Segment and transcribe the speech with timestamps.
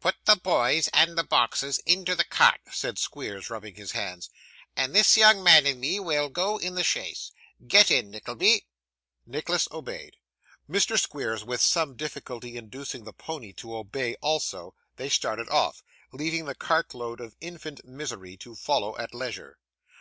[0.00, 4.28] 'Put the boys and the boxes into the cart,' said Squeers, rubbing his hands;
[4.76, 7.30] 'and this young man and me will go on in the chaise.
[7.64, 8.66] Get in, Nickleby.'
[9.24, 10.16] Nicholas obeyed.
[10.68, 10.98] Mr.
[10.98, 16.56] Squeers with some difficulty inducing the pony to obey also, they started off, leaving the
[16.56, 19.58] cart load of infant misery to follow at leisure.